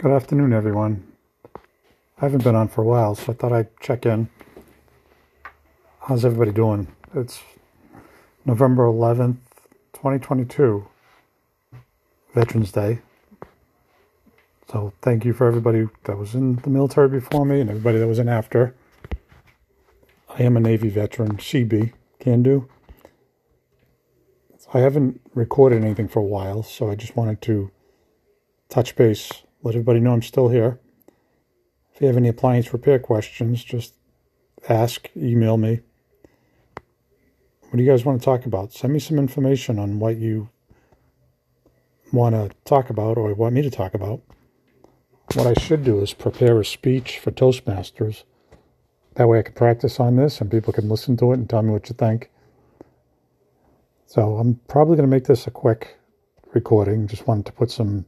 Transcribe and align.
Good 0.00 0.12
afternoon, 0.12 0.54
everyone. 0.54 1.06
I 1.54 2.20
haven't 2.20 2.42
been 2.42 2.54
on 2.54 2.68
for 2.68 2.80
a 2.80 2.86
while, 2.86 3.14
so 3.14 3.32
I 3.32 3.34
thought 3.34 3.52
I'd 3.52 3.78
check 3.80 4.06
in. 4.06 4.30
How's 6.00 6.24
everybody 6.24 6.52
doing? 6.52 6.88
It's 7.14 7.42
November 8.46 8.84
11th, 8.84 9.36
2022, 9.92 10.88
Veterans 12.32 12.72
Day. 12.72 13.00
So 14.72 14.94
thank 15.02 15.26
you 15.26 15.34
for 15.34 15.46
everybody 15.46 15.86
that 16.04 16.16
was 16.16 16.34
in 16.34 16.56
the 16.56 16.70
military 16.70 17.10
before 17.10 17.44
me 17.44 17.60
and 17.60 17.68
everybody 17.68 17.98
that 17.98 18.08
was 18.08 18.18
in 18.18 18.30
after. 18.30 18.74
I 20.30 20.44
am 20.44 20.56
a 20.56 20.60
Navy 20.60 20.88
veteran, 20.88 21.36
Seabee, 21.36 21.92
can 22.18 22.42
do. 22.42 22.70
I 24.72 24.78
haven't 24.78 25.20
recorded 25.34 25.84
anything 25.84 26.08
for 26.08 26.20
a 26.20 26.24
while, 26.24 26.62
so 26.62 26.90
I 26.90 26.94
just 26.94 27.16
wanted 27.16 27.42
to 27.42 27.70
touch 28.70 28.96
base, 28.96 29.42
let 29.62 29.74
everybody 29.74 30.00
know 30.00 30.12
I'm 30.12 30.22
still 30.22 30.48
here. 30.48 30.78
If 31.94 32.00
you 32.00 32.06
have 32.06 32.16
any 32.16 32.28
appliance 32.28 32.72
repair 32.72 32.98
questions, 32.98 33.62
just 33.62 33.94
ask, 34.68 35.08
email 35.16 35.56
me. 35.56 35.80
What 37.62 37.76
do 37.76 37.82
you 37.82 37.90
guys 37.90 38.04
want 38.04 38.20
to 38.20 38.24
talk 38.24 38.46
about? 38.46 38.72
Send 38.72 38.92
me 38.92 38.98
some 38.98 39.18
information 39.18 39.78
on 39.78 39.98
what 39.98 40.16
you 40.16 40.48
want 42.12 42.34
to 42.34 42.50
talk 42.64 42.90
about 42.90 43.16
or 43.16 43.32
want 43.34 43.54
me 43.54 43.62
to 43.62 43.70
talk 43.70 43.94
about. 43.94 44.20
What 45.34 45.46
I 45.46 45.60
should 45.60 45.84
do 45.84 46.00
is 46.00 46.12
prepare 46.12 46.58
a 46.58 46.64
speech 46.64 47.18
for 47.18 47.30
Toastmasters. 47.30 48.24
That 49.14 49.28
way 49.28 49.38
I 49.38 49.42
can 49.42 49.54
practice 49.54 50.00
on 50.00 50.16
this 50.16 50.40
and 50.40 50.50
people 50.50 50.72
can 50.72 50.88
listen 50.88 51.16
to 51.18 51.30
it 51.32 51.34
and 51.34 51.48
tell 51.48 51.62
me 51.62 51.70
what 51.70 51.88
you 51.88 51.94
think. 51.94 52.30
So 54.06 54.38
I'm 54.38 54.58
probably 54.66 54.96
going 54.96 55.08
to 55.08 55.14
make 55.14 55.26
this 55.26 55.46
a 55.46 55.52
quick 55.52 55.98
recording. 56.52 57.06
Just 57.06 57.28
wanted 57.28 57.46
to 57.46 57.52
put 57.52 57.70
some 57.70 58.06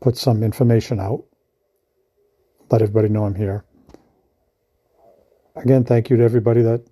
put 0.00 0.16
some 0.16 0.42
information 0.42 1.00
out. 1.00 1.24
Let 2.70 2.82
everybody 2.82 3.08
know 3.08 3.24
I'm 3.24 3.34
here. 3.34 3.64
Again, 5.56 5.84
thank 5.84 6.10
you 6.10 6.16
to 6.16 6.22
everybody 6.24 6.62
that 6.62 6.84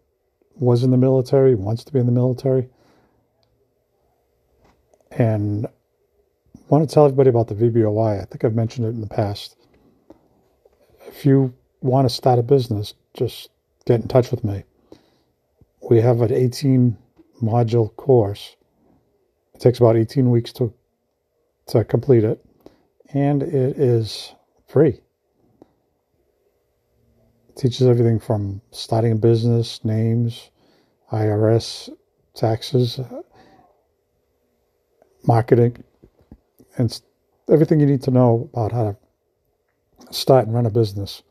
was 0.56 0.83
in 0.83 0.91
the 0.91 0.97
military, 0.97 1.55
wants 1.55 1.84
to 1.84 1.92
be 1.92 1.98
in 1.98 2.06
the 2.06 2.12
military. 2.12 2.69
And 5.11 5.67
want 6.69 6.89
to 6.89 6.92
tell 6.92 7.05
everybody 7.05 7.31
about 7.31 7.48
the 7.48 7.55
VBOI. 7.55 8.20
I 8.20 8.25
think 8.25 8.45
I've 8.45 8.55
mentioned 8.55 8.87
it 8.87 8.91
in 8.91 9.01
the 9.01 9.07
past. 9.07 9.57
If 11.07 11.27
you 11.27 11.55
want 11.81 12.09
to 12.09 12.14
start 12.14 12.39
a 12.39 12.42
business, 12.42 12.95
just 13.12 13.51
get 13.84 14.01
in 14.01 14.09
touch 14.09 14.31
with 14.31 14.42
me. 14.45 14.64
We 15.89 16.01
have 16.01 16.23
an 16.23 16.33
18 16.33 16.97
module 17.42 17.95
course. 17.97 18.57
It 19.55 19.61
takes 19.61 19.79
about 19.79 19.97
18 19.97 20.31
weeks 20.31 20.53
to 20.55 20.73
to 21.67 21.84
complete 21.84 22.25
it, 22.25 22.45
and 23.13 23.43
it 23.43 23.79
is 23.79 24.35
free. 24.67 25.01
It 27.49 27.57
teaches 27.57 27.87
everything 27.87 28.19
from 28.19 28.61
starting 28.71 29.13
a 29.13 29.17
business, 29.17 29.85
names, 29.85 30.51
IRS, 31.13 31.91
taxes, 32.35 32.99
uh, 32.99 33.23
marketing, 35.27 35.83
and 36.77 37.01
everything 37.49 37.81
you 37.81 37.87
need 37.87 38.03
to 38.03 38.11
know 38.11 38.49
about 38.53 38.73
how 38.73 38.85
to 38.85 38.97
start 40.13 40.47
and 40.47 40.55
run 40.55 40.67
a 40.67 40.71
business. 40.71 41.23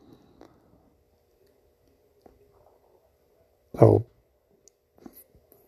So 3.78 4.06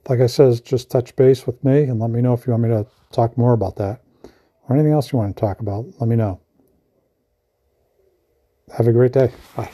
like 0.08 0.20
I 0.20 0.26
said, 0.26 0.64
just 0.64 0.90
touch 0.90 1.14
base 1.16 1.46
with 1.46 1.62
me 1.64 1.82
and 1.84 1.98
let 1.98 2.10
me 2.10 2.22
know 2.22 2.32
if 2.32 2.46
you 2.46 2.52
want 2.52 2.62
me 2.62 2.68
to 2.68 2.86
talk 3.10 3.36
more 3.36 3.52
about 3.52 3.76
that 3.76 4.00
or 4.68 4.76
anything 4.76 4.92
else 4.92 5.12
you 5.12 5.18
want 5.18 5.34
to 5.34 5.40
talk 5.40 5.60
about. 5.60 5.86
Let 6.00 6.08
me 6.08 6.16
know. 6.16 6.40
Have 8.76 8.88
a 8.88 8.92
great 8.92 9.12
day. 9.12 9.32
Bye. 9.56 9.70